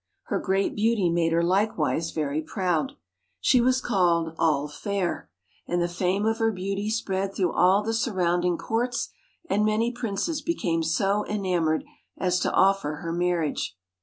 Her 0.23 0.39
great 0.39 0.75
beauty 0.75 1.11
made 1.11 1.31
her 1.31 1.43
likewise 1.43 2.09
very 2.09 2.41
proud. 2.41 2.93
She 3.39 3.61
was 3.61 3.79
called 3.81 4.33
All 4.39 4.67
fair, 4.67 5.29
and 5.67 5.79
the 5.79 5.87
fame 5.87 6.25
of 6.25 6.39
her 6.39 6.51
beauty 6.51 6.89
spread 6.89 7.35
through 7.35 7.53
all 7.53 7.83
the 7.83 7.93
surrounding 7.93 8.57
courts, 8.57 9.09
and 9.47 9.63
many 9.63 9.91
princes 9.91 10.41
became 10.41 10.81
so 10.81 11.23
enamoured 11.27 11.83
as 12.17 12.39
to 12.39 12.51
offer 12.51 12.95
her 12.95 13.13
marriage. 13.13 13.77